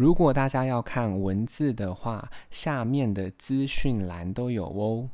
[0.00, 5.10] 如果大家要看文字的话，下面的资讯栏都有哦。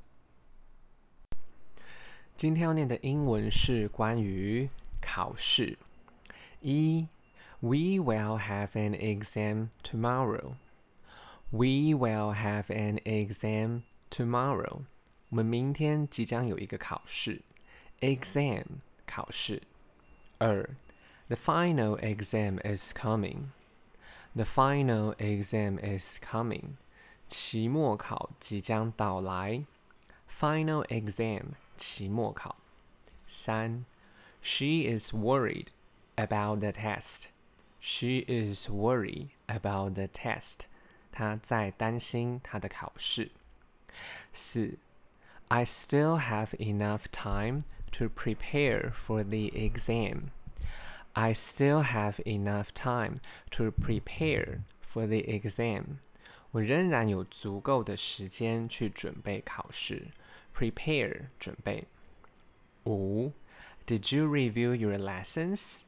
[2.36, 4.70] 今天要念的英文是关于
[5.00, 5.76] 考试。
[6.60, 7.08] 一
[7.58, 10.52] ，We will have an exam tomorrow.
[11.50, 14.82] We will have an exam tomorrow.
[15.30, 17.42] 我们明天即将有一个考试。
[17.98, 18.62] Exam
[19.04, 19.62] 考试。
[20.38, 20.70] 二
[21.26, 23.48] ，The final exam is coming.
[24.35, 26.77] The final exam is coming.
[27.27, 29.65] 期末考即将到来。
[30.39, 32.55] Final exam 期末考。
[33.29, 33.85] 三，
[34.41, 35.67] She is worried
[36.15, 37.25] about the test.
[37.79, 40.61] She is worried about the test.
[41.11, 43.29] 她在担心她的考试。
[44.33, 44.77] 四，
[45.49, 50.31] I still have enough time to prepare for the exam.
[51.15, 53.19] I still have enough time
[53.51, 55.99] to prepare for the exam.
[56.51, 60.07] 我仍然有足够的时间去准备考试。
[60.55, 61.85] Prepare 准备。
[62.85, 63.31] 五，
[63.87, 65.79] Did you review your lessons?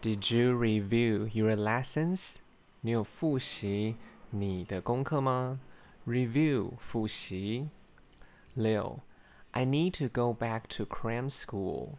[0.00, 2.36] Did you review your lessons?
[2.82, 3.96] 你有复习
[4.30, 5.58] 你的功课吗？
[6.06, 7.68] Review 复习。
[8.54, 9.00] 六，
[9.52, 11.94] I need to go back to cram school.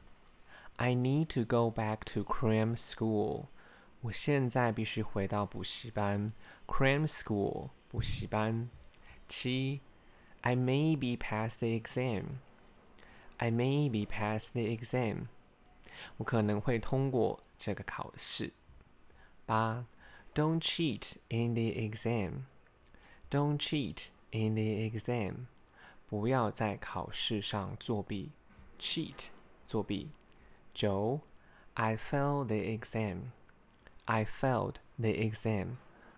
[0.83, 3.49] I need to go back to cram school.
[4.01, 6.33] 我现在必须回到补习班。
[6.67, 8.71] Cram school 补习班。
[9.29, 9.83] 七
[10.41, 12.39] ，I may be past the exam.
[13.37, 15.27] I may be past the exam.
[16.17, 18.55] 我可能会通过这个考试。
[19.45, 19.85] 八
[20.35, 22.45] ，Don't cheat in the exam.
[23.31, 25.45] Don't cheat in the exam.
[26.09, 28.31] 不要在考试上作弊。
[28.79, 29.27] Cheat
[29.67, 30.09] 作弊。
[30.75, 31.21] 九,
[31.75, 33.33] I failed the exam.
[34.07, 35.77] I failed the exam.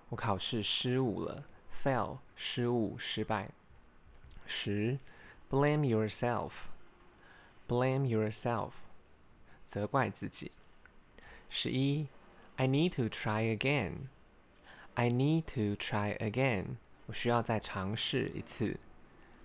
[0.08, 1.44] 我考试失误了。
[1.82, 3.50] Fail，失误，失败。
[4.46, 4.98] 十
[5.50, 6.52] ，blame yourself。
[7.68, 8.72] blame yourself，
[9.66, 10.52] 责怪自己。
[11.48, 12.06] 十一
[12.56, 14.08] ，I need to try again.
[14.94, 16.76] I need to try again.
[17.06, 18.78] 我需要再尝试一次。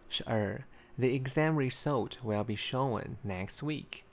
[0.09, 0.63] 十二
[0.97, 4.03] ，The exam result will be shown next week。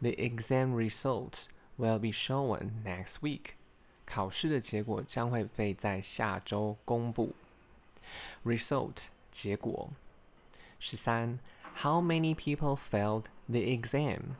[0.00, 1.46] The exam results
[1.78, 3.54] will be shown next week.
[4.04, 7.34] 考试的结果将会被在下周公布。
[8.44, 9.90] Result 结果。
[10.78, 11.38] 十三，
[11.76, 14.36] How many people failed the exam?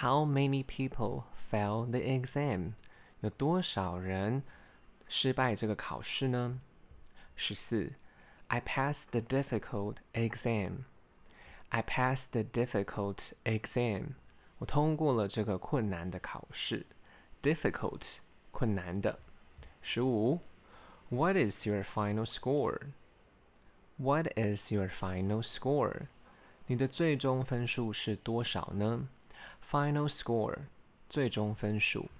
[0.00, 2.72] How many people failed the exam?
[3.20, 4.42] 有多少人
[5.08, 6.60] 失败这个考试呢？
[7.36, 7.92] 十四，
[8.48, 10.84] I passed the difficult exam.
[11.70, 14.14] I passed the difficult exam.
[14.64, 16.84] 我通过了这个困难的考试，
[17.42, 18.16] difficult
[18.50, 19.18] 困难的。
[19.80, 20.40] 十五，
[21.08, 26.08] What is your final score？What is your final score？
[26.66, 29.08] 你的最终分数是多少呢？
[29.70, 30.58] Final score
[31.08, 32.10] 最终分数。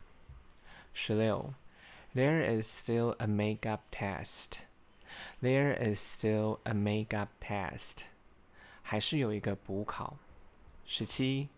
[0.92, 1.53] 十六，
[2.14, 4.58] There is still a makeup test.
[5.41, 7.98] There is still a makeup test.
[8.82, 10.16] 还是有一个补考。
[10.86, 11.48] 十七。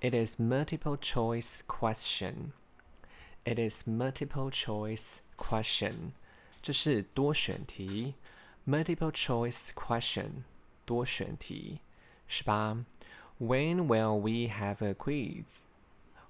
[0.00, 2.52] It is multiple choice question.
[3.44, 6.12] It is multiple choice question.
[6.62, 8.14] 这是多选题。
[8.66, 10.44] Multiple choice question.
[10.84, 11.80] 多选题。
[12.26, 12.84] 十八。
[13.38, 15.62] When will we have a quiz?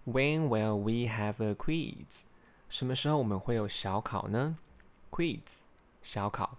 [0.06, 2.22] When will we have a quiz?
[2.69, 4.58] 什么时候我们会有小考呢？
[5.10, 5.42] Quiz
[6.02, 6.58] 小考。